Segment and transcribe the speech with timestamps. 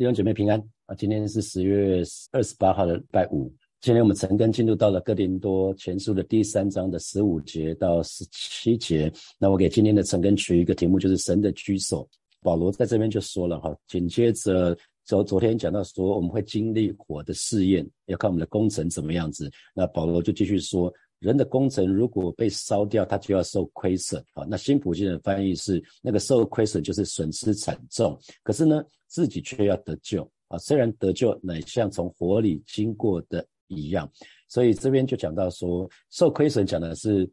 [0.00, 0.94] 弟兄姐妹平安啊！
[0.94, 2.02] 今天是十月
[2.32, 3.52] 二十八号的拜五。
[3.82, 9.12] 今天我们陈根进入到了哥林多前书的第三章的十五节到十七节。
[9.38, 12.08] 那我给今天的陈根取一个题目，就是神的居所。
[12.40, 14.74] 保罗在这边就说了哈，紧接着
[15.04, 19.50] 昨昨天讲到说我们会经历火的试验，要看我们的工程怎么样子。
[19.74, 20.90] 那保罗就继续说。
[21.20, 24.44] 人的工程如果被烧掉，他就要受亏损啊。
[24.48, 30.58] 那新普京的翻译是那个受亏损就是损失惨重，可是呢自己却要得救啊。
[30.58, 34.10] 虽然得救乃像从火里经过的一样，
[34.48, 37.30] 所以这边就讲到说受亏损讲的是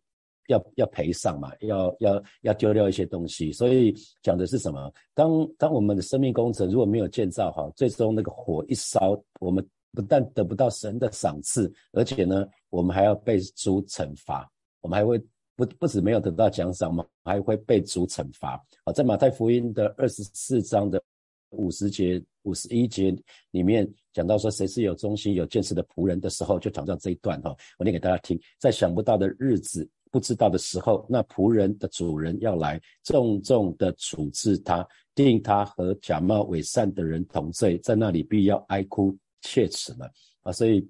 [0.50, 3.52] 要要赔偿嘛，要要要丢掉一些东西。
[3.54, 4.94] 所以讲的是什么？
[5.14, 9.66] 当当我们的生命工程如果没有建造好，最终那个火一烧，我们。
[9.94, 14.50] 不但得不到神的赏赐，而且呢，我们还要被主惩罚。
[14.82, 15.18] 我们还会
[15.56, 17.06] 不不止没有得到奖赏我们？
[17.24, 18.64] 还会被主惩罚。
[18.86, 21.02] 好，在马太福音的二十四章的
[21.50, 23.16] 五十节、五十一节
[23.52, 27.56] 里面讲到说，谁是有忠心、有见识的仆人的时候，就讲到这一段哈。
[27.78, 39.18] 我念给大家听：在想不到的日子、不知道的时候，那仆人的主人要来，重重的处置他，定他和假冒伪善的人同罪，在那里必要哀哭。
[39.42, 40.12] 切齿了
[40.42, 40.86] 啊，所以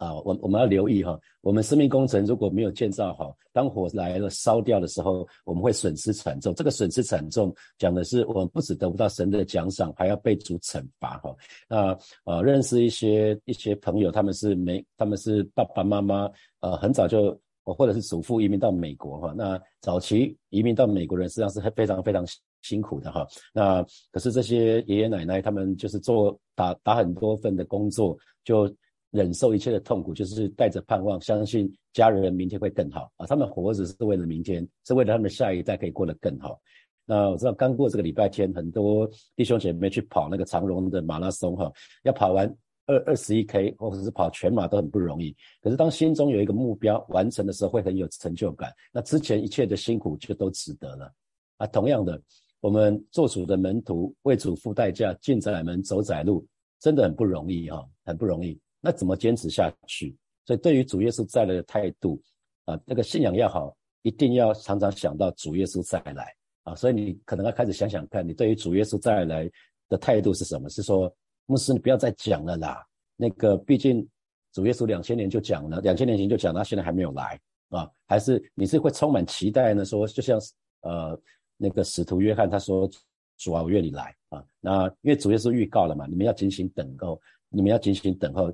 [0.00, 6.54] 啊，我我们要留意哈，我们生命工程如果没有建造好，当火来了烧掉的时候，我们会损失惨重。
[6.54, 11.36] 这个损失惨重，讲的是我们不止得不到神的奖赏，还要被主惩罚哈。
[11.68, 19.34] 那呃，认识一些一些朋友，他们是没，他们是爸爸妈妈呃很早就，或者是祖父移民到美国哈。
[19.36, 22.24] 那早期移民到美国人实际上是非常非常。
[22.62, 28.14] 辛苦的哈，那可是这些爷爷奶奶他们就是做打打很多份的工作，
[28.44, 28.70] 就
[29.10, 33.26] 忍受一切的痛苦，就是带着盼望，相信家人明天会更好啊。
[33.26, 36.60] 他们活着是为了明天，是为了他们下一代可以过得更好。
[37.04, 41.72] 那我知道刚过这个礼拜天，很多弟兄姐妹去跑那个长荣的马拉松哈，
[42.04, 42.46] 要跑完
[42.86, 45.34] 二二十一 K 或者是跑全马都很不容易。
[45.60, 48.72] 可是当心中有一个目标完成的时候，会很有成就感。
[48.92, 51.12] 那之前一切的辛苦就都值得了
[51.56, 51.66] 啊。
[51.66, 52.20] 同样的。
[52.62, 56.46] 我们做主的门徒为主付代价进窄门走窄路，
[56.78, 58.60] 真的很不容易哈，很不容易。
[58.80, 60.16] 那怎么坚持下去？
[60.44, 62.20] 所以对于主耶稣再来的态度
[62.64, 66.74] 啊，那个信仰要好，一定要常常想到主耶稣再来啊。
[66.74, 69.50] 所以你可能要开始想想看，你对于主耶稣再来
[69.88, 70.68] 的态度是什么？
[70.68, 71.14] 是说
[71.46, 72.84] 牧师你不要再讲了啦，
[73.16, 74.06] 那个毕竟
[74.52, 77.38] 主耶稣两千年就讲了，两千年前就讲，他现在还没有来
[77.68, 77.90] 啊？
[78.06, 79.84] 还是你是会充满期待呢？
[79.84, 80.38] 说就像
[80.82, 81.20] 呃。
[81.62, 82.88] 那个使徒约翰他说
[83.36, 87.20] ：“主啊，我愿你来啊。”那因为主耶稣预告了嘛，你们要进行等候，
[87.50, 88.50] 你们要进行等候。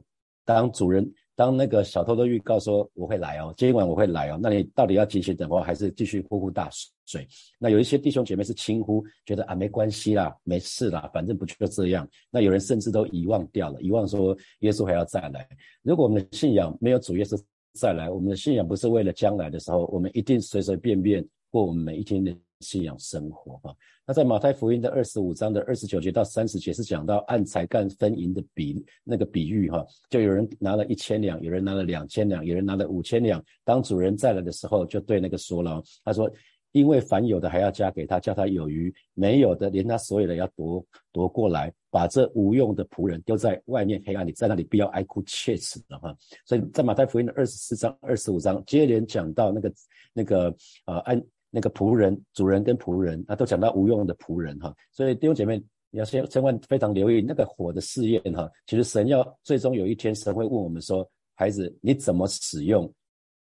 [0.46, 6.70] 当主人，当那个小偷都预告说我会来哦，今晚我会来哦，那你到底要进行等候，还是继续呼呼大
[7.04, 7.26] 睡？
[7.58, 12.08] 那有一些弟兄姐妹是轻呼，觉得啊没关系啦，没事啦，反正不就这样。
[12.30, 15.46] 那有人甚至都遗忘掉了，遗忘说耶稣还要再来。
[15.82, 17.36] 如果我们的信仰没有主耶稣
[17.74, 22.36] 再来，我们的信仰不是为了将来的时候，我们一定随随便便过我们每一天的。
[22.60, 33.44] 信仰生活哈，那在马太福音的二十五章的二十九节到三十节是讲到按才干分银的比那个比喻哈，就有人拿了一千两，有人拿了两千两，有人拿了五千两。
[33.62, 36.30] 当主人再来的时候，就对那个说了，他说：
[36.72, 46.16] 因为凡有的还要加给他，叫他有余；没有的，连他所有的要夺夺过来，把这无用的仆人丢在外面黑暗里，在那里必要哀哭切齿的哈。
[46.46, 49.70] 所以在马太福音的二十四章、二十五章接连讲到那个
[50.14, 50.56] 那个
[50.86, 51.22] 呃按。
[51.50, 58.50] 那个仆人、主人跟仆人，啊，都讲到无用的仆人哈，所以弟兄姐妹，你要先千万非常留意那个火的试验哈。
[58.66, 62.92] 其实神要最终有一天，神会问我们说：“孩子，你怎么使用？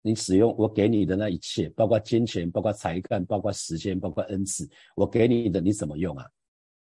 [0.03, 6.25] 你使用我给你的那一切，包括金钱、包括才干、包括时间、包括恩赐，我给你的，你怎么用啊？”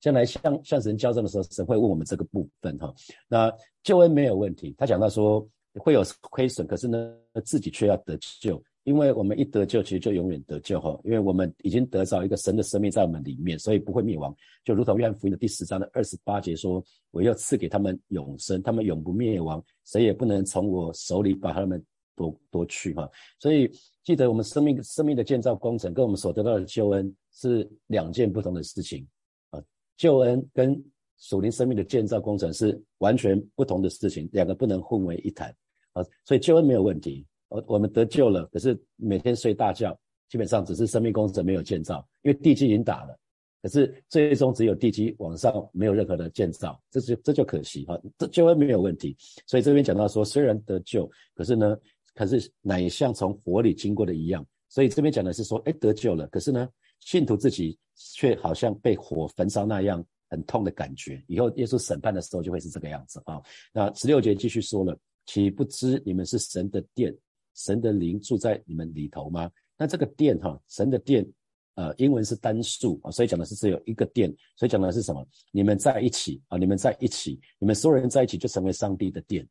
[0.00, 2.90] 将来向向神交账的时候，神会问我们这个部分哈。
[3.28, 8.62] 那救恩没有问题，他讲到说会有亏损，可是呢，自己却要得救。
[8.90, 14.34] 因为我们一得救，其实就永远得救哈，因为我们已经得着一个神的生命在我们里面，所以不会灭亡。
[14.64, 21.80] 就如同约翰福音的第十章的二十八节说：“我要赐给他们永生，他们永不灭亡，谁也不能从我手里把他们
[22.16, 23.70] 夺夺去。”哈，所以
[24.02, 29.06] 记得我们生命生命的建造工程跟我们所得到的救恩是两件不同的事情
[29.50, 29.62] 啊。
[29.96, 30.76] 救恩跟
[31.16, 35.48] 属灵生命的建造工程是完全不同的事情，两个不能混为一谈
[35.92, 36.04] 啊。
[36.24, 37.24] 所以救恩没有问题。
[37.50, 39.96] 我我们得救了，可是每天睡大觉，
[40.28, 43.14] 基本上只是生命工程没有建造，因为地基已经打了，
[43.62, 49.16] 可是最终只有地基往上没有任何的建造，这就这就可惜哈，这救恩没有问题，
[49.46, 51.76] 所以这边讲到说，虽然得救，可是呢，
[52.14, 56.68] 可是乃像从火里经过的一样，所以这边讲的是说，哎，得救了，可是呢，
[57.00, 61.20] 信徒自己却好像被火焚烧那样，很痛的感觉。
[61.26, 63.42] 以后耶稣审判的时候就会是这个样子啊。
[63.72, 64.96] 那十六节继续说了，
[65.26, 67.12] 岂不知你们是神的殿，
[67.54, 69.50] 神的灵住在你们里头吗？
[69.76, 71.26] 那这个殿哈，神的殿，
[71.74, 75.26] 呃，英文是单数啊，所以讲的是只有一个殿，所以讲的是什么？
[75.50, 79.48] 你们在一起啊，你们在一起，你们所有人在一起就成为上帝的殿。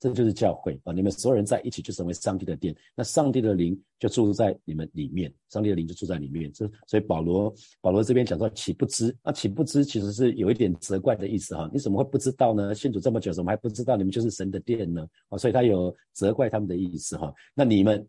[0.00, 0.92] 这就是教会啊！
[0.92, 6.52] 你们所有人在一起就成为上帝的殿，那上帝的灵就住在你们里面，上帝的灵就住在里面。
[6.52, 9.12] 这所以保罗保罗这边讲说岂不知？
[9.24, 11.68] 那岂不知其实是有一点责怪的意思哈。
[11.72, 12.72] 你怎么会不知道呢？
[12.72, 15.04] 信主这么久，怎么还不知道你们就是神的殿呢？
[15.30, 17.34] 啊，所以他有责怪他们的意思哈。
[17.52, 18.08] 那你们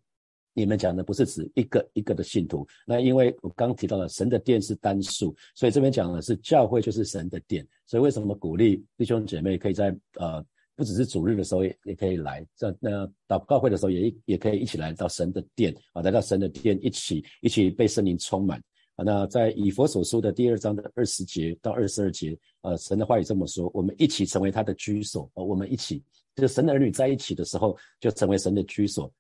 [0.53, 7.67] 你们讲的不是指一个一个的信徒，那因为我刚提到了神的殿是单数，所以这边讲的是教会就是神的殿。
[7.87, 9.87] 所以为什么鼓励弟兄姐妹可以在
[10.19, 10.45] 呃？
[10.79, 18.57] 不只是主日的时候也也可以来，这那祷告会的时候也也可以一起来到神的殿啊，来到神的殿一起一起被圣灵充满
[18.95, 19.03] 啊。
[19.03, 26.01] 那在以佛所书的第二章的二十节到二十二节，呃，神的话语这么说：我们一起成为他的居所啊，我们一起
[26.33, 29.11] 就是神的儿女在一起的时候，就成为神的居所。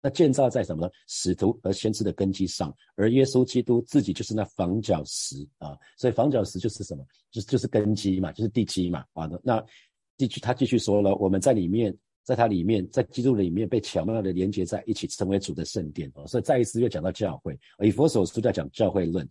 [0.00, 0.92] 那建造在什么呢？
[1.06, 7.04] 使徒和先知的根基上，而耶稣基督自己就是那房角石啊，所以房角石就是什么？
[7.30, 9.30] 就是就是根基嘛，就是地基嘛啊。
[9.42, 9.62] 那
[10.16, 16.26] 继续，他继续说了，我们在里面，在他里面，在基督里面被巧妙的连接在一起，成为主的圣殿哦。
[16.26, 19.28] 所以再一次又讲到教会，以佛所书在讲教会论。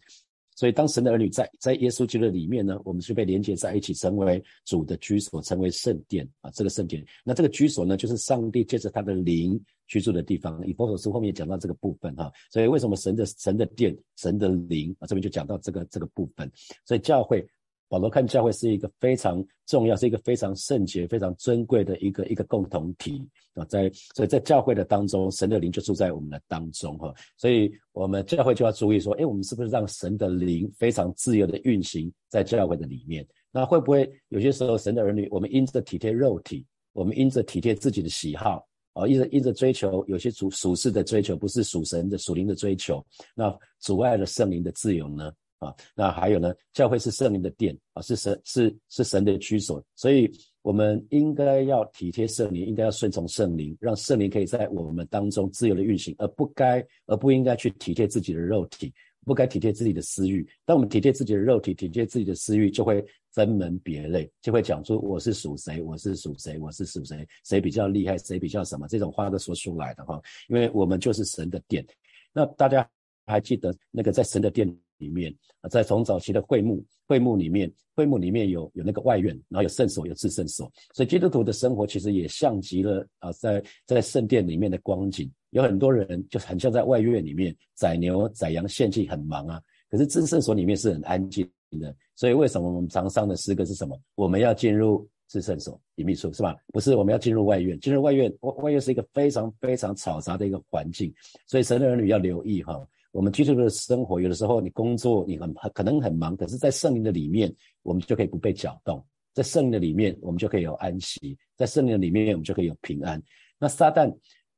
[0.56, 6.52] 所以当神的儿女在在耶稣基督里面呢，我们就被连接在一起，成为主的居所，成为圣殿啊。
[6.52, 10.62] 这个圣殿，那这个居所呢，就是上帝借着他的灵居住的地方。
[10.68, 12.32] 以佛所书后面讲到这个部分哈。
[12.52, 16.52] 所以为什么神的神的殿，神的灵啊，这边就讲到这个这个部分。
[16.86, 17.48] 所以教会。
[17.94, 23.24] 保罗看教会是一个非常重要，是一个非常圣洁、非常尊贵的一个一个共同体
[23.54, 33.24] 啊，在所以在教会的当中，神的灵就住在我们的当中哈，所以我们教会就要注意说，哎，我们是不是让神的灵非常自由的运行在教会的里面？
[33.52, 43.06] 那会不会有些时候神的儿女，我们因着体贴肉体，我们因着体贴自己的喜好啊，因着因着追求有些属属世的追求，不是属神的属灵的追求，
[43.36, 45.32] 那阻碍了圣灵的自由呢？
[45.64, 46.54] 啊，那还有呢？
[46.74, 50.30] 教会是圣灵的殿啊，是神是是神的居所，所以
[50.62, 58.94] 我们应该要体贴圣灵，应该要顺从圣灵，让圣灵可以在我们当中自由的运行，而不该而不应该去体贴自己的肉体，
[59.26, 60.48] 不该体贴自己的私欲。
[60.66, 70.22] 当我们体贴自己的肉体，体贴自己的私欲，就会分门别类，就会讲出我是属谁，我是属谁，我是属谁，谁比较厉害，谁比较什么，这种话都说出来的哈。
[70.48, 71.86] 因为我们就是神的殿。
[72.34, 72.90] 那大家
[73.26, 74.68] 还记得那个在神的殿？
[75.04, 85.30] 里面啊，在从早期的会幕，会幕里面，会幕里面有有那个外院，然后有圣所，有至圣所，所以基督徒的生活其实也像极了啊，在在圣殿里面的光景。
[85.50, 91.48] 有很多人就很像在外院里面宰牛宰羊献祭很忙啊，可是至圣所里面是很安静
[91.80, 91.96] 的。
[92.16, 94.00] 所以为什么我们常上的诗歌是什么？
[94.16, 96.56] 我们要进入至圣所隐秘处是吧？
[96.74, 101.14] 不是，我们要进入外院，进入外院外外院是一个非常非常嘈杂的一个环境，
[101.46, 102.84] 所以神的儿女要留意哈。
[103.14, 108.98] 我们居住的生活，有的时候你工作你很可能很忙，可是，在圣灵的里面，我们就可以不被搅动；
[109.36, 113.22] 在圣灵的里面，我们就可以有安息；在圣灵的里面，我们就可以有平安。
[113.60, 114.12] 那撒旦，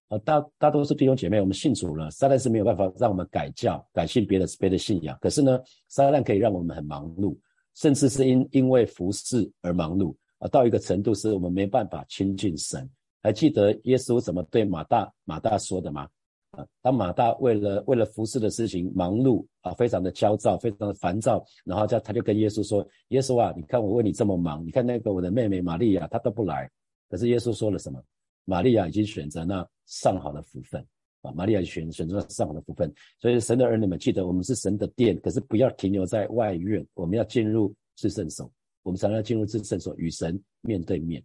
[0.07, 5.18] 呃，大大多数弟兄姐妹，我们信主了，撒旦是没有办法让我们改教、改信别的别的信仰。
[5.19, 5.60] 可是呢，
[5.90, 7.38] 撒旦可以让我们很忙碌，
[7.75, 12.90] 甚至是因因为服侍而忙碌啊，到一个程度是我们没办法亲近神。
[13.21, 16.07] 还记得耶稣怎么对马大马大说的吗？
[16.81, 26.69] 当马大为了为了服侍的事情忙碌啊，非常的焦躁，非常的烦躁，然后叫他就跟耶稣说：“耶稣啊，你看我为你这么忙，你看那个我的妹妹玛利亚她都不来。”
[27.09, 28.02] 可是耶稣说了什么？
[28.45, 30.85] 玛利亚已经选择那上好的福分
[31.21, 31.31] 啊！
[31.31, 32.94] 玛利亚选选择了上好的福分。
[33.19, 38.52] 所以神的儿女们记得，我们是神的殿，可是不要停留在外院，我们要进入至圣所，
[38.83, 41.24] 我们才能进入至圣所与神面对面。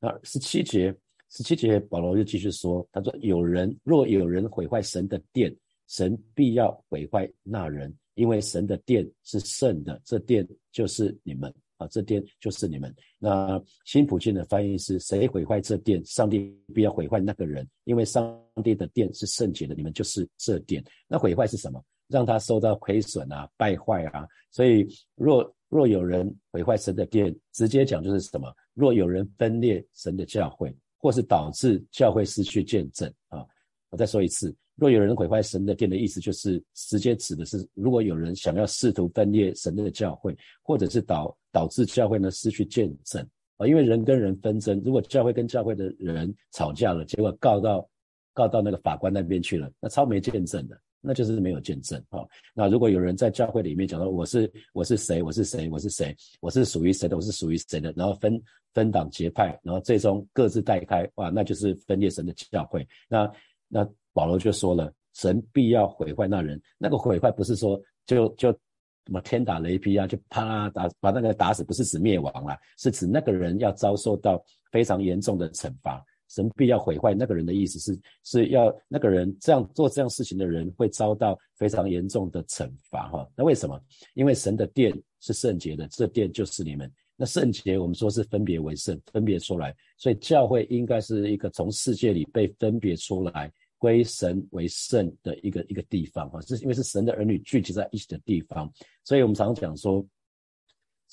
[0.00, 0.94] 那十七节。
[1.34, 5.50] 十七节，保罗又继续说：“他说，有人若有人毁坏神的殿，
[5.88, 12.94] 神必要毁坏那人，因为神的殿是圣的，这殿就是你们啊，这殿就是你们。
[13.18, 20.84] 那新普京的翻译是：谁毁坏这殿，上帝必要毁坏那个人，因为上帝的殿是圣洁的，你们就是这殿。
[21.08, 21.82] 那毁坏是什么？
[22.08, 24.28] 让他受到亏损啊，败坏啊。
[24.50, 28.54] 所以，若若有人毁坏神的殿，直接讲就是什么？
[28.74, 30.70] 若有人分裂神的教会。”
[31.02, 33.44] 或是导致教会失去见证啊！
[33.90, 43.20] 我再说一次，若有人毁坏神的殿的意思，就是直接指的是，如果有人想要试图分裂神的教会，或者是导导致教会呢失去见证
[43.56, 43.66] 啊！
[43.66, 47.84] 因为人跟人纷争，如果教会跟教会的人吵架了，结果告到
[48.32, 52.26] 告到那个法官那边去了，那超没见证的那就是没有见证哈。
[52.54, 58.40] 那如果有人在教会里面讲说我是我是谁我是谁我是谁我是属于谁的我是属于谁的，然后分
[58.72, 62.88] 分党结派，然后最终各自带开，哇，那就是分裂神的教会。
[63.08, 63.30] 那
[63.68, 68.56] 那保罗就说了，神必要毁坏那人，那个毁坏不是说就就。
[69.04, 74.40] 什么天打雷劈啊，就啪打把那个打死，不是指灭亡啊，是指那个人要遭受到
[74.70, 76.00] 非常严重的惩罚。
[76.32, 83.28] 神必要毁坏那个人的意思是是要那个人这样做这样事情的人会遭到非常严重的惩罚哈。
[83.36, 83.78] 那为什么？
[84.14, 86.90] 因为神的殿是圣洁的，这殿就是你们。
[87.16, 93.52] 那圣洁我们说是分别为圣，分别出来，所以教会应该是一个从世界里被分别出来。
[93.78, 98.72] 归神为圣的一个一个地方哈，是因为是神的儿女聚集在一起的地方，
[99.02, 100.06] 所以我们常常讲说，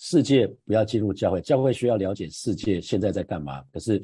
[0.01, 3.61] 世界不要进入教会，教会需要了解世界现在在干嘛。
[3.73, 4.01] 可是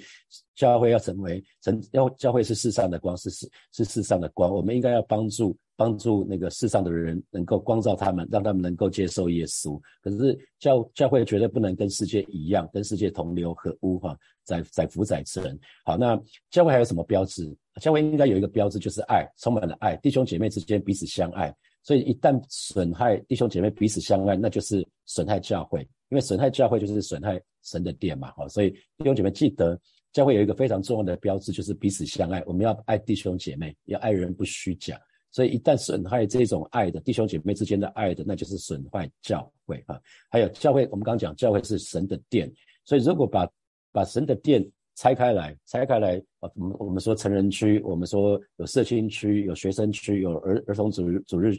[0.53, 9.79] 教会要成为成，要教会是世上的光，是世是世上的光，我们应该要帮助帮助那个世上的人，能够光照他们，让他们能够接受耶稣。
[10.01, 14.17] 可是教教会绝对不能跟世界一样，跟世界同流合污哈。
[14.43, 15.59] 载载福载沉。
[15.83, 16.21] 好，那
[16.51, 17.51] 教会还有什么标志？
[17.81, 21.51] 教会应该有一个标志，就是爱，充满了爱，弟兄姐妹之间彼此相爱。
[21.81, 28.31] 所以一旦损害弟兄姐妹彼此相爱，那就是损害教会，因为损害教会就是损害神的殿嘛。
[28.35, 29.79] 好，所以弟兄姐妹记得，
[30.11, 32.43] 教会有一个非常重要的标志，就是彼此相爱。
[32.45, 34.99] 我们要爱弟兄姐妹，要爱人不虚假。
[35.31, 39.99] 所以一旦损害这种爱的弟兄姐妹之间的爱的，那就是损坏教会啊。
[40.29, 42.49] 还有教会，我们刚刚讲教会是神的殿，
[42.85, 43.45] 所以如果把
[43.91, 46.49] 把神的殿拆开来，拆开来啊！
[46.55, 51.53] 我们我们说成人区，我们说有社区区，有学生区，有儿儿童主主日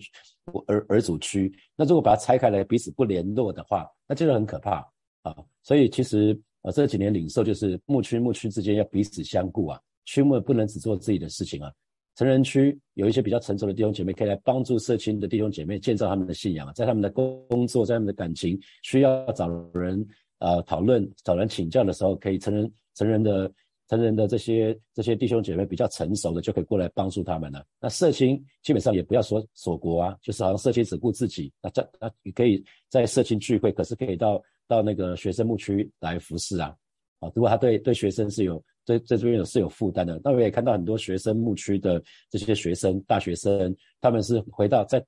[0.67, 1.53] 儿儿主区。
[1.77, 4.77] 那如果把它拆开来，彼此不联络的话，那就是很可怕
[5.23, 5.37] 啊！
[5.63, 11.71] 所以其实啊，这几年领受就是牧区牧区之间要彼此相顾啊，区牧不能只做自己的事情啊。
[12.15, 20.07] 成人区有一些比较成熟的弟兄姐妹，可以来帮助社区的弟兄姐妹建造他们的信仰，在他们的工作，在他们的感情需要找人。
[20.39, 23.49] 呃，讨论找人请教的时候，可以成人成人的
[23.89, 27.65] 成人的这些这些弟兄姐妹比较成熟的，就可以过来帮助他们了。
[27.81, 36.75] 那社青基本上也不要说锁国啊，就是好像社青只顾自己，那这那你可以在社青聚会，可是可以到到那个学生牧区来服侍啊。
[37.21, 45.05] 啊，如果他对对学生是有对在这边有是有负担的，那我也看到很多学生牧区的这些学生大学生，他们是回到在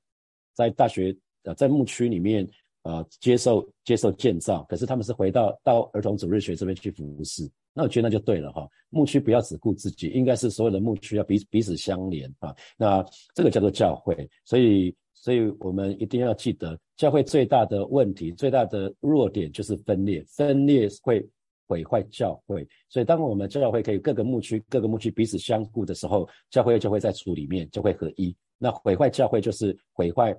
[0.55, 2.49] 在大学呃在牧区里面。
[2.89, 8.67] 啊，接受接受建造，可是他们是回到到儿童主日学这边去服侍，那我觉得那就对了哈。
[8.89, 12.57] 牧区不要只顾自己，应该是所有的牧区要彼彼此相连啊。
[12.79, 13.05] 那
[13.35, 21.23] 这个叫做教会，所以所以我们一定要记得，教会最大的问题、最大的弱点就是分裂，分裂会
[21.67, 22.67] 毁坏教会。
[22.89, 28.35] 所以当我们教会可以各个牧区各个牧区彼此相顾的时候，教会就会在处里面就会合一。
[28.57, 30.35] 那毁坏教会就是毁坏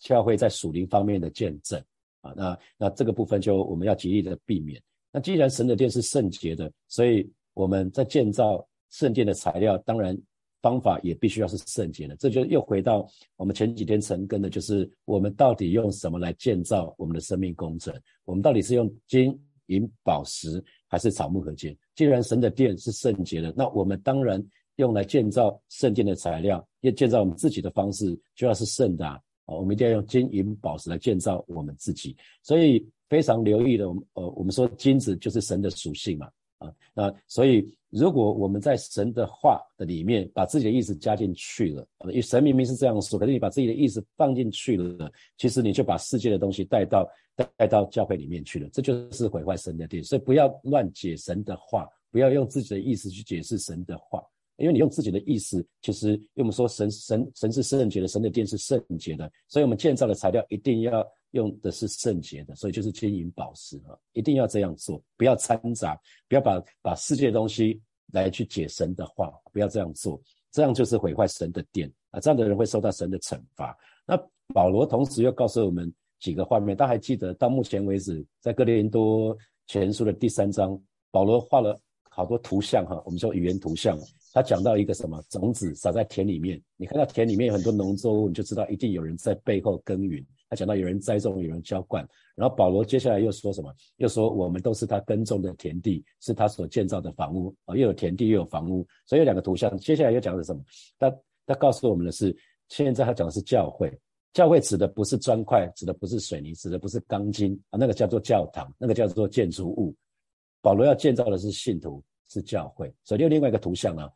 [0.00, 1.82] 教会在属灵方面的见证。
[2.24, 4.82] 啊，那那这个部分就我们要极力的避免。
[5.12, 10.18] 那既然神的殿是圣洁的，所以我们在建造圣殿的材料，当然
[10.62, 12.16] 方法也必须要是圣洁的。
[12.16, 17.94] 这就又回到我们前几天成根的，就是我们到底用什么来建造我们的生命工程？
[18.24, 21.76] 我们到底是用金银宝石还是草木合金？
[21.94, 24.42] 既然神的殿是圣洁的，那我们当然
[24.76, 29.22] 用来建造圣殿的材料，要建造我们自己的方式就要是圣的。
[29.46, 47.08] 啊，我们一定要用金银宝石来建造我们自己，所以非常留意的，我们呃，我们说金子就是神的属性嘛，啊，那所以如果我们在神的话的里面把自己的意思加进去了，因为神明明是这样说，可是你把自己的意思放进去了，其实你就把世界的东西带到
[47.56, 54.24] 带到教会里面去了，这就是毁坏神的地，所以不要乱解神的话，不要用自己的意思去解释神的话。
[54.56, 67.80] 因为你用自己的意思，其实因为我们说神神神是圣洁的，神的殿是圣洁的，所以我们建造的材料一定要用的是圣洁的，所以就是金银宝石啊，一定要这样做，不要掺杂，不要把把世界的东西
[68.12, 70.20] 来去解神的话，不要这样做，
[70.52, 73.76] 这样就是毁坏神的殿啊，这样的人会受到神的惩罚。
[74.06, 74.16] 那
[74.52, 80.80] 保罗同时又告诉我们几个画面，大家还记得到目前为止，在哥林多前书的第三章，
[81.10, 81.80] 保罗画了
[82.14, 83.98] 好多图像哈，我们说语言图像。
[84.32, 90.24] 他讲到一个什么种子撒在田里面，你看到田里面有很多农作物，你就知道一定有人在背后耕耘。
[90.48, 92.06] 他讲到有人栽种，有人浇灌。
[92.36, 93.72] 然后保罗接下来又说什么？
[93.96, 98.86] 又说我们都是他耕种的田地，是他所建造的房屋啊，又有田地又有房屋。
[99.06, 99.76] 所以有两个图像。
[99.78, 100.62] 接下来又讲的什么？
[100.98, 101.12] 他
[101.46, 102.36] 他告诉我们的是，
[102.68, 103.92] 现在他讲的是教会。
[104.32, 109.94] 教会指的不是砖块，指的不是水泥，指的不是钢筋啊，那个叫做教堂，那个叫做建筑物。
[110.64, 112.90] 保罗要建造的是信徒，是教会。
[113.04, 114.08] 所以又另外一个图像呢？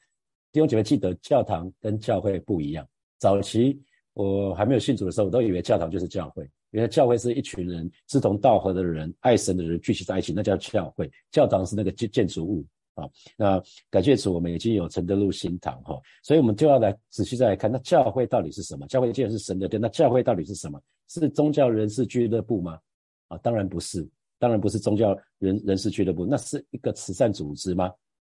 [0.50, 2.88] 弟兄姐妹，记得教堂跟教会不一样。
[3.18, 3.78] 早期
[4.14, 11.10] 我还没有信主的时候，我都以为教堂就是教会，因为教会是一群人志同道合的人、爱神的人聚集在一起，那叫教会。
[11.30, 12.64] 教堂是那个建建筑物
[12.94, 13.06] 啊。
[13.36, 18.86] 那感谢主，我们已经有承德路新堂哈，所以我们就要来仔细再来看，那教会到底是什么？
[18.86, 20.80] 教会既然是神的殿，那教会到底是什么？
[21.08, 22.78] 是宗教人士俱乐部吗？
[23.28, 27.92] 啊，当然不是，当然不是宗教人人士俱乐部，那是一个慈善组织吗？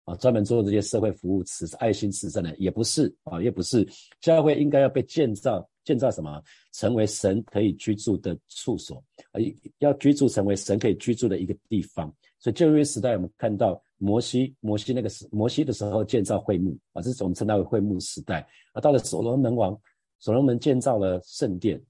[0.04, 3.86] 啊，专门做这些社会服务、慈爱心慈善的，也不是啊，也不是。
[4.20, 6.42] 教会应该要被建造，建造什么？
[6.72, 8.96] 成为神可以居住的处所，
[9.32, 9.40] 啊，
[9.78, 12.12] 要居住成为神可以居住的一个地方。
[12.38, 18.48] 所以旧约时代，我们看到摩西，摩西那个时，摩西的时候建造会幕，啊，这是我们称它为会幕时代。
[18.72, 19.78] 啊，到了所罗门王，
[20.18, 21.80] 所罗门建造了圣殿，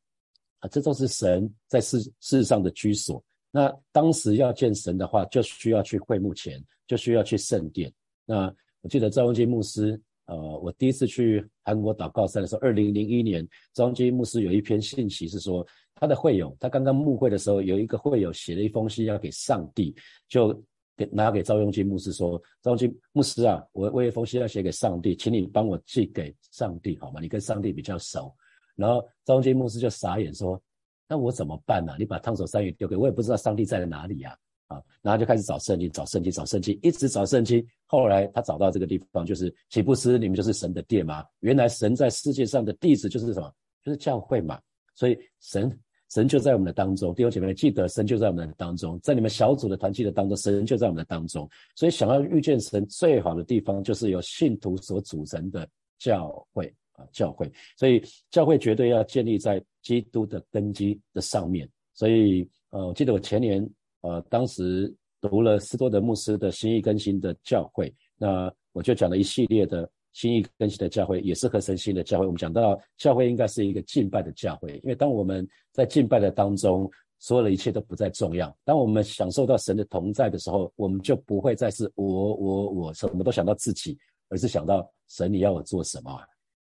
[0.58, 3.22] 啊，这都是神在世世上的居所。
[3.50, 7.92] 那当时要见神的话，就需要去会幕前，就需要去圣殿。
[8.24, 15.66] 那我记得赵文基牧师，呃，我第一次去韩国祷告赛的时候，二零零一年，赵文基牧师有一篇信息是说，
[15.96, 19.94] 他的会友，他刚刚牧会的时候，有一个会友写了一封信要给上帝，
[20.28, 20.54] 就
[20.96, 27.20] 给拿给赵永基牧师说，赵永基牧师啊，我我一封信要写给上帝，请你帮我寄给上帝好吗？
[27.20, 28.32] 你跟上帝比较熟。
[28.76, 30.62] 然后赵永基牧师就傻眼说，
[31.10, 31.96] 那我怎么办呢？
[31.98, 34.38] 你把烫手山芋丢给我，也不知道上帝在哪里呀。
[34.68, 37.66] 啊，然后就开始找圣经，找圣经，找圣经，一直找圣经。
[37.86, 41.24] 后来他找到这个地方，就是岂不是你们就是神的殿吗？
[41.40, 43.52] 原来神在世界上的地址就是什么？
[43.84, 44.60] 就是教会嘛。
[44.94, 45.76] 所以神
[46.10, 51.50] 神就在我们的当中，弟兄姐妹记得，神就在我们的当中，在你们小组的团契的当中，神就在我们的当中。
[51.74, 57.50] 所以想要遇见神最好的地方，就是由信徒所组成的教会啊，教会。
[57.76, 58.00] 所以
[58.30, 61.68] 教会绝对要建立在基督的根基的上面。
[61.94, 63.68] 所以呃，我记得我前年。
[64.02, 72.24] 呃，当时读了斯多德牧师的新意更新的教会，那我就讲了一系列的新意更新的教会，也是和神新的教会。
[72.24, 78.56] 我们讲到教会应该是一个敬拜的教会，因为当我们在敬拜的当中，所有的一切都不再重要。
[78.64, 83.98] 当我们享受到神的同在的时候，我们就不会再是我我我什么都想到自己，
[84.30, 86.18] 而是想到神你要我做什么。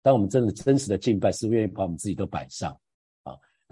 [0.04, 2.80] 当我们真的真实的敬拜，是愿意把我们自己都摆上。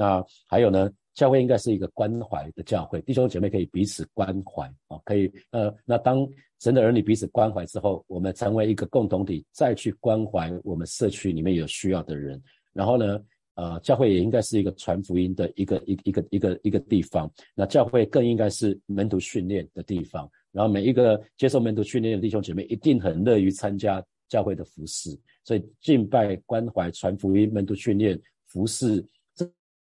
[0.02, 0.90] 那还有呢？
[1.14, 6.28] 教会应该是一个关怀的教会，弟兄姐妹可以彼此关怀啊，可以呃，那当
[6.62, 12.42] 神的儿女彼此关怀之后，我们成为一个共同体，再去关怀我们社区里面有需要的人。
[12.74, 13.22] 然后呢，
[13.56, 17.30] 呃，教会也应该是一个传福音的一个一一个一个一个地方。
[17.54, 20.28] 那教会更应该是门徒训练的地方。
[20.52, 25.10] 然后每一个接受门徒训练的弟兄姐妹，一定很乐于参加教会的服饰。
[25.44, 29.06] 所以敬拜、关怀、传福音、门徒训练、服饰。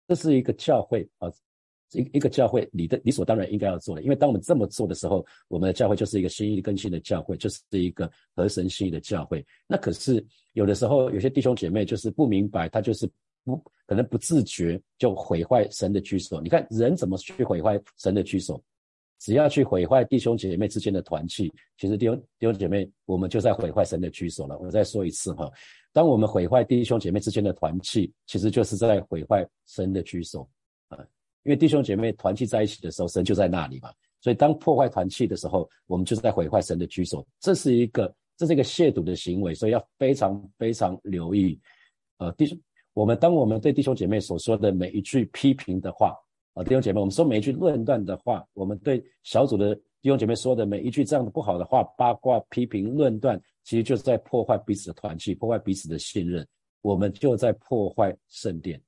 [0.09, 1.29] 这是一个教会啊，
[1.91, 4.01] 一一个教会，你的理所当然应该要做的。
[4.01, 9.45] 因为当我们这么做的时候，我们的教会就是一个心意更新的教会，就是一个合神心意的教会。
[9.67, 13.07] 那可是有的时候，有些弟兄姐妹就是不明白，他就是
[13.43, 16.41] 不可能不自觉就毁坏神的居所。
[16.41, 18.59] 你看人怎么去毁坏神的居所？
[19.19, 24.57] 只要去毁坏弟兄姐妹之间的团契，其实弟兄弟兄姐妹，我们就在毁坏神的居所了。
[24.59, 25.51] 我再说一次哈。
[25.91, 30.49] 当我们毁坏弟兄姐妹之间的团契，其实就是在毁坏神的居所
[30.87, 30.97] 啊！
[31.43, 33.91] 因为弟兄姐妹团契在一起的时候，神就在那里嘛。
[34.21, 37.25] 所以当破坏团契的时候，我们就是在毁坏神的居所。
[37.39, 41.59] 这是一个，这是一个亵渎的行为，所以要非常非常留意。
[42.19, 42.57] 呃，弟兄，
[42.93, 46.15] 我们当我们对弟兄姐妹所说的每一句批评的话
[46.53, 53.41] 啊，弟兄姐妹，我们说每一句论断的话，我们对小组的弟兄姐妹说的每一句这样的不好的话，八卦批评论断。
[53.63, 56.47] 其实就是在破坏彼此的团契，破坏彼此的信任，
[56.81, 58.81] 我们就在破坏圣殿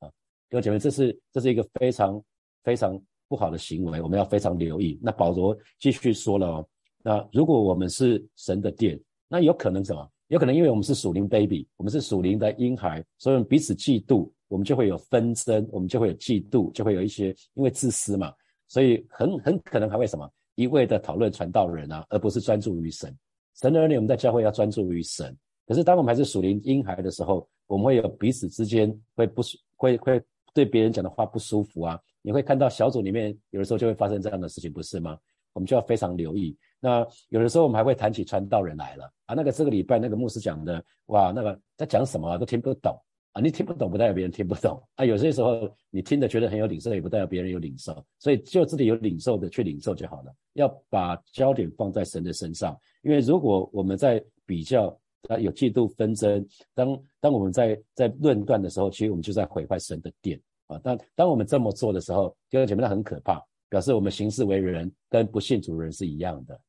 [0.00, 0.08] 啊！
[0.50, 2.22] 弟兄姐妹，这是这是一个非常
[2.62, 4.98] 非常不好的行为，我们要非常留意。
[5.00, 6.68] 那保罗继续说了哦，
[7.02, 10.06] 那如果我们是神的殿，那有可能什么？
[10.28, 18.30] 有可能因为我们是属灵 baby，我们是属灵的婴孩，所以彼此嫉妒，我们就会有纷争，我们就会有嫉妒，就会有一些因为自私嘛，
[18.68, 23.16] 所以很很可能还会什么一味的讨论传道人啊，而不是专注于神。
[23.54, 25.34] 神的儿女，我们在教会要专注于神。
[25.66, 31.98] 可是，当我们还是属灵婴孩的时候，我们会有彼此之间会不舒，会会对别人讲的话不舒服啊。
[32.20, 35.16] 你会看到小组里面有的时候就会发生这样的事情，不是吗？
[35.54, 36.54] 我们就要非常留意。
[36.78, 42.94] 那有的时候我们还会谈起传道人来了啊，那个这个礼拜那个牧师讲的，哇，那个在讲什么都听不懂。
[43.32, 45.04] 啊，你听不懂不代表别人听不懂啊。
[45.06, 48.04] 有些时候你听的觉得很有领受，也不代表别人有领受。
[48.18, 50.34] 所以就自己有领受的去领受就好了。
[50.52, 54.88] 要把焦点放在神的身上，因为如果我们在比较
[55.28, 60.78] 啊有嫉妒纷争，当当我们在在论断的时候，其实我们就在毁坏神的殿啊。
[60.80, 66.60] 当当我们这么做的时候，弟兄姐妹，那很可怕，表示我们行事为人跟不信主人是一样的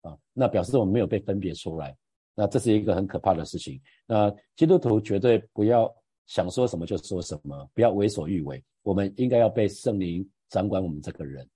[0.00, 0.16] 啊。
[0.32, 1.94] 那表示我们没有被分别出来，
[2.34, 3.78] 那这是一个很可怕的事情。
[4.06, 5.94] 那基督徒绝对不要。
[6.26, 8.62] 想说什么就说什么，不要为所欲为。
[8.82, 11.48] 我们应该要被圣灵掌管我们这个人，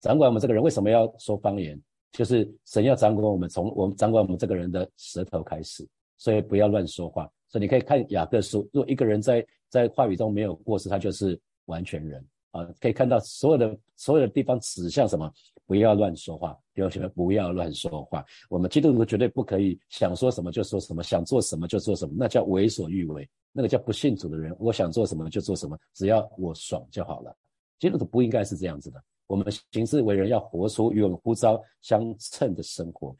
[0.00, 0.62] 掌管我们这个人。
[0.62, 1.80] 为什么要说方言？
[2.12, 5.86] 就是神要掌管我们，从我们掌管我们这个人的舌头开始。
[6.18, 7.30] 所以不要乱说话。
[7.48, 12.64] 所以你可以看雅各书，如果一个人在在话语中没有过失，他就是完全人啊。
[12.80, 15.32] 可以看到所有的所有的地方指向什么？
[15.66, 18.24] 不要乱说话，弟兄们不要乱说话。
[18.48, 24.52] 我们基督徒绝对不可以想说什么就说什么，想做什么就做什么，那叫为所欲为，那个叫不信主的人。
[24.58, 27.32] 我想做什么就做什么，只要我爽就好了。
[27.78, 29.00] 基督徒不应该是这样子的。
[29.28, 33.14] 我们行事为人要活出与我们呼召相称的生活。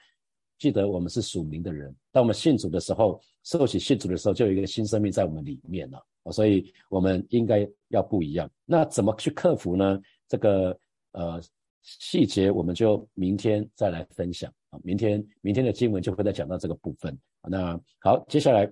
[0.61, 5.99] 记得我们是属灵的人，当我们信主的时候，受洗信主的时候，就有一个新生命在我们里面了。
[6.31, 8.49] 所以我们应该要不一样。
[8.67, 9.99] 那怎么去克服呢？
[10.29, 10.79] 这个
[11.13, 11.41] 呃
[11.83, 14.79] 细节，我们就明天再来分享啊。
[14.85, 17.19] 明天明天的经文就会再讲到这个部分。
[17.49, 18.71] 那好，接下来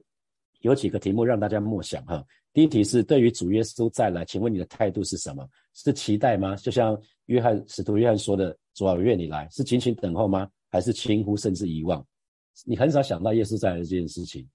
[0.61, 2.23] 有几个题目让大家默想哈。
[2.53, 5.49] 第一题是对于主耶稣再来，请问你的态度是什么？
[5.73, 6.55] 是期待吗？
[6.57, 10.47] 就像约翰使徒约翰说的：“主啊，愿你来。”是仅仅等候吗？
[10.71, 12.05] 还是轻忽甚至遗忘，
[12.65, 14.47] 你很少想到耶稣再来这件事情。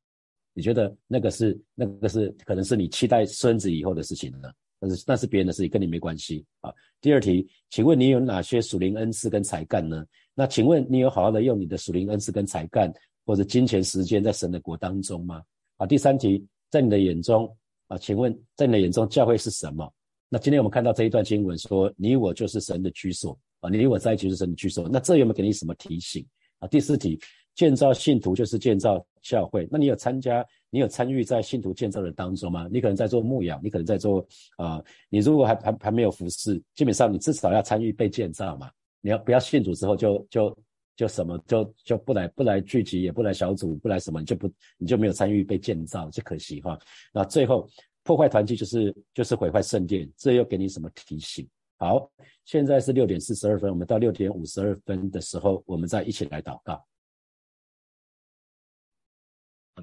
[0.53, 4.51] 你觉得那个是那个是可能是你期待孙子以后的事情呢？
[4.79, 6.71] 但是那是别人的事情，跟你没关系啊。
[7.01, 10.05] 第二题，请问你有哪些属灵恩赐跟才干呢？
[10.35, 12.93] 那请问你有好好的用你的属灵恩赐跟才干
[13.25, 15.41] 或者金钱时间在神的国当中吗？
[15.77, 17.49] 啊，第三题，在你的眼中
[17.87, 19.91] 啊，请问在你的眼中教会是什么？
[20.29, 23.39] 那今天我们看到这一段经文说，你我就是神的居所。
[23.63, 26.25] 啊，你与我在一起是神的居所，那这有没有给你什么提醒
[26.59, 26.67] 啊？
[26.67, 27.17] 第四题，
[27.55, 32.67] 建造信徒就是建造教会，那你有参加，你有参与在信徒建造的当中吗？
[32.69, 34.19] 你可能在做牧养，你可能在做
[34.57, 38.69] 啊，你如果还还还没有服侍，基本上你至少要参与被建造嘛。
[38.99, 40.57] 你要不要信主之后就就
[40.97, 46.77] 就什么就就不来不来聚集，也不来小组，不来什么，你就不你就没有参与被建造，就可惜哈。
[47.13, 47.65] 那最后
[48.03, 51.47] 破坏团契就是就是毁坏圣殿，这又给你什么提醒？
[51.83, 52.09] 好，
[52.45, 56.81] 现在是六点四十二分，我们到六点五十二分的时候，我们再一起来祷告。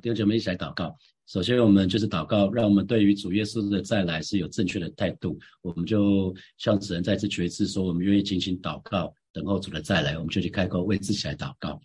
[0.01, 0.97] 弟兄姐妹一起来祷告。
[1.27, 5.39] 首先，我们就是祷告，让我们对于主耶稣的再来是有正确的态度。
[5.61, 10.17] 我们就向神再次决志说，我们愿意进行祷告，等候主的再来。
[10.17, 11.79] 我们就去开口为自己来祷告。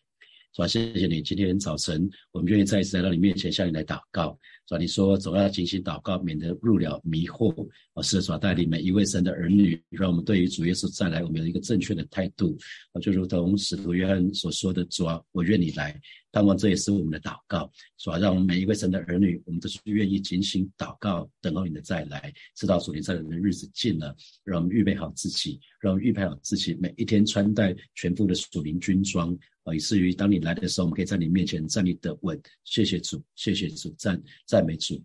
[0.55, 0.67] 是吧？
[0.69, 4.39] 谢谢你，今天早晨我们愿意再一次来到你面前，向你来祷告。
[4.67, 4.79] 是吧？
[4.79, 7.53] 你说总要进行祷告，免得入了迷惑。
[7.93, 12.57] 啊，是主带领每一位神的儿女，让我们对于主耶稣再来，我们有一个正确的态度。
[12.93, 15.99] 啊，就如同使徒约翰所说的：“主啊，我愿你来。”
[16.31, 18.17] 盼望这也是我们的祷告，是吧？
[18.17, 24.15] 让我们每一位神的儿女，我们都是愿意进行祷告，等候你的再来，直到主你再来的日子近了，
[24.45, 32.41] 让我们预备好自己，让我们预备好自己，每一天穿戴全副的属灵军装啊，以至于当你来的时候，我们可以在你面前站立得稳。
[32.63, 35.03] 谢谢主，谢谢主，赞赞美主。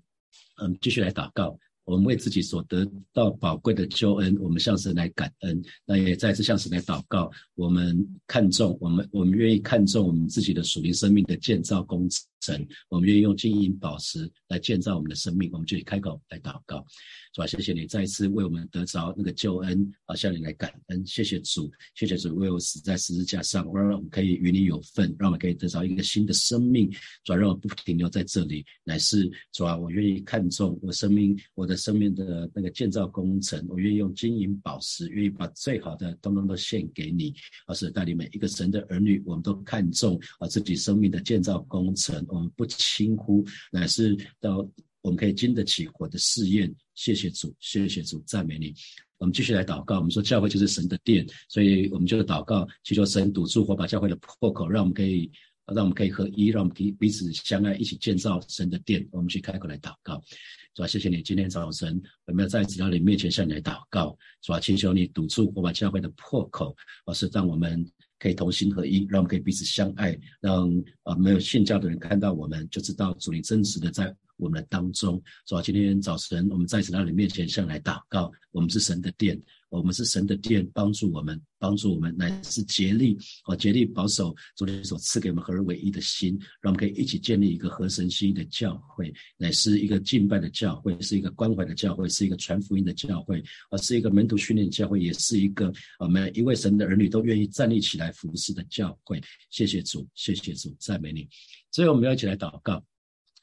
[0.62, 1.59] 嗯，继续来祷告。
[1.90, 7.29] 我们为自己所得到宝贵的救恩，我们向神来感恩，那也再次向神来祷告。
[7.57, 12.09] 我们看重我们，我们愿意看重我们自己的属灵生命的建造工
[12.40, 15.50] 程，我们愿意用金银宝石来建造我们的生命。
[15.53, 16.87] 我们就以开口来祷告，
[17.35, 17.46] 是吧？
[17.48, 21.05] 谢谢你再一次为我们得着那个救恩，啊，向你来感恩。
[21.05, 26.88] 谢谢主，谢谢主为我死在十字架上，让我们可以与你有份，让我们可以得着一个新的生命，
[27.24, 31.80] 主让我不停留在这里，乃是主啊，我愿意看重我生命，我的。
[31.81, 37.35] 生命的那个建造工程，我愿意用金银宝石，愿意把最好的通通都献给你，
[37.66, 44.59] 而是带领每一个神的儿女，我们都看重啊自己生命的建造工程，我们不轻忽，乃是到
[45.01, 46.73] 我们可以经得起火的试验。
[46.95, 48.75] 谢谢主，谢谢主，赞美你。
[49.19, 55.31] 我们继续来祷告，我们说教会就是神的殿，所以我们就是祷告，祈求神堵住火把教会的破口，让我们可以。
[55.73, 59.07] 让我们可以合一，让我们可以彼此相爱，一起建造神的殿。
[59.12, 60.21] 我们去开口来祷告，
[60.81, 67.85] 啊，谢谢你今天早晨我们要在主你面前向你来祷告，是吧，请求你堵住我们教会的破口，而是让我们
[68.19, 70.71] 可以同心合一，让我们可以彼此相爱，让
[71.03, 75.22] 啊没有信教的人看到我们就知道主你真实的在我们的当中。
[75.46, 79.40] 主啊，今天早晨我们在主你面前向来祷告，我们是神的殿。
[79.68, 99.22] 我们是神的殿，帮助我们，帮助我们，乃是竭力和竭力保守主天所赐给我们合而为一的心，让我们可以一起建立一个合神心意的教会，乃是一个敬拜的教会，是一个关怀的教会，是一个传福音的教会，而是一个门徒训练教会，也是一个我们一位神的儿女都愿意站立起来服侍的教会。
[99.50, 101.29] 谢谢主，谢谢主，赞美你。
[101.70, 102.85] 最后，我们要一起来祷告。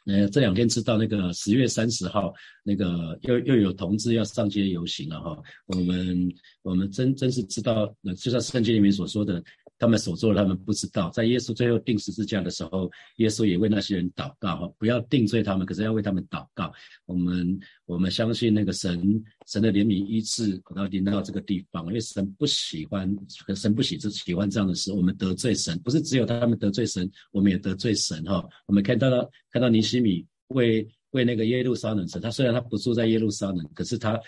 [0.08, 5.38] 呃，这两天知道那个十月三十号，那个又又有同志要上街游行了哈。
[5.65, 9.43] 我们我们真真是知道，就像圣经里面所说的，
[9.80, 11.10] 他们所做的他们不知道。
[11.12, 16.72] 在耶稣最后钉十字架的时候，耶稣也为那些人祷告哈，不要定罪他们，可是要为他们祷告。
[17.06, 23.13] 我们我们相信那个神神的怜悯医治，然后临到这个地方，因为神不喜欢，
[23.56, 24.92] 神不喜喜欢这样的事。
[24.92, 28.44] 我们得罪神，不是只有他们得罪神，我们也得罪神哈。
[28.66, 34.20] 我们看到了看到尼西米为为那个耶路撒冷城，他虽然他不住在耶路撒冷，可是他。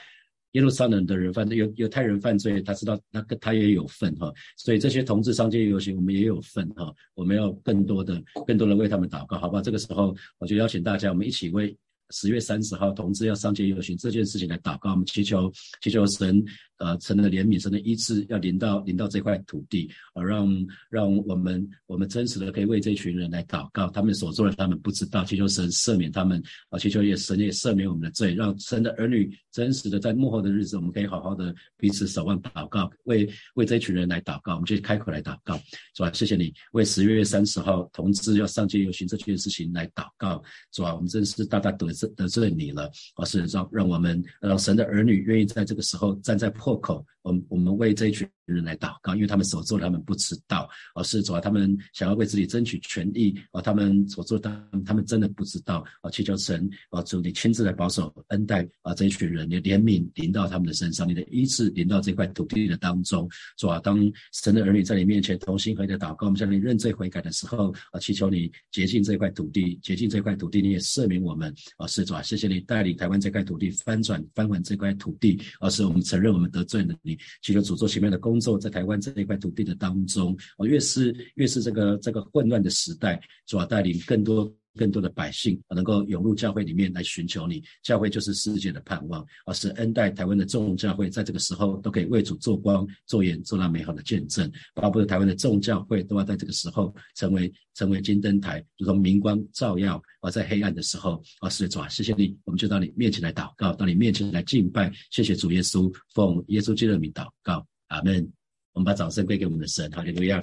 [0.54, 9.62] 耶路撒冷的人犯罪，犹犹太人犯罪，他知道那个他也有份哈，所以这些同志上街游行，我们也有份哈，我们要更多的、更多的为他们祷告，好不好？
[9.62, 11.78] 这个时候，我就邀请大家，我们一起为。
[12.12, 16.44] 十月三十号，同志要上街游行这件事情来祷告，我们祈求祈求神，
[16.78, 35.56] 呃，神的怜悯，神的医治要临到临到这块土地，啊，让让我们我们真实的可以为这群人来祷告，他们所做的他们不知道，祈求神赦免他们，啊，祈求也神也赦免我们的罪，让神的儿女真实的在幕后的日子，我们可以好好的彼此守望祷告，为为这群人来祷告，我们就开口来祷告，
[35.96, 36.12] 是吧？
[36.12, 40.42] 谢谢你为十月三十号同志要上街游行这件事情来祷告，
[40.72, 40.96] 是吧？
[40.96, 41.88] 我们真是大大得。
[42.08, 54.50] 得罪你了，而是让让我们让神的儿女愿意在这个时候站在破口，我们我们为这一群人来祷告，因为他们所做的他们不知道，而是主啊，他们想要为自己争取权益，而他们所做的
[54.86, 64.00] 他们真的不知道，啊，祈求神啊，主你亲自来保守恩待啊这一群人，你的怜悯临到他们的身上，你的医治临到这块土地的当中，主啊，当
[64.34, 84.54] 神的儿女在你面前同心合意的祷告，我们向你认罪悔改的时候，啊，祈求你洁净这块土地，洁净这块土地，你也赦免我们，啊，是主啊，谢谢你带领台湾这块土地翻转翻还这块土地，而是我们承认我们得罪了你，祈求主做前面的工作在台湾这一块土地的当中，啊，越是越是这个这个混乱的时代，主啊，带领更多。
[84.76, 94.52] 更多的百姓能够涌入教会里面来寻求你，教会就是世界的盼望，而是恩待台湾的众教会，在这个时候都可以为主做光、做盐、做那美好的见证。
[94.76, 108.32] 巴不得台湾的众教会都要在这个时候成为成为金灯台，如同明光照耀，而在黑暗的时候，而是主啊，谢谢你，我们就到你面前来祷告，到你面前来敬拜，谢谢主耶稣，奉耶稣基督的名祷告，阿门。
[108.74, 110.40] 我们把掌声归给我们的神，哈利路亚。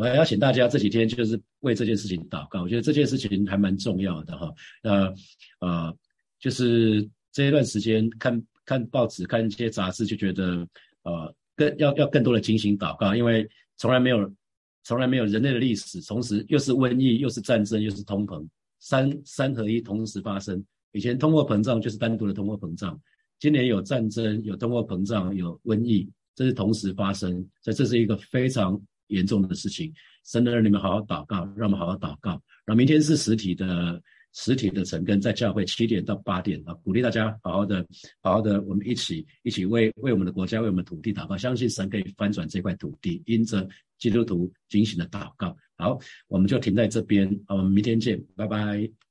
[0.00, 4.50] 我要邀请大家这几天就是为这件事情祷告，我觉得这件事情还蛮重要的哈。
[4.82, 5.14] 那
[5.58, 5.94] 呃，
[6.38, 10.66] 就是这一段时间看看报纸、看一些杂志，就觉得
[11.02, 14.34] 呃更要要更多的警醒祷告，因为从来没有
[14.84, 18.42] 从来没有人类的历史，同时又是瘟疫，又是战争，又是通膨，
[18.78, 20.64] 三三合一同时发生。
[20.92, 22.98] 以前通货膨胀就是单独的通货膨胀，
[23.38, 28.80] 今年有战争、有通货膨胀、有瘟疫，这是同时发生，所以这是一个非常。
[29.10, 29.92] 严重的事情，
[30.24, 32.30] 神的儿女们好好祷告，让我们好好祷告。
[32.64, 34.00] 然后明天是实体的
[34.32, 37.84] 实体的晨更，在教会七点到八点啊，鼓励大家好好的
[38.22, 43.68] 好好的，我们一起一起为为我们的国家为我们土地祷告，相信神可以翻转这块土地，因着
[43.98, 45.56] 基督徒警醒的祷告。
[45.76, 49.09] 好，我们就停在这边，我们明天见，拜拜。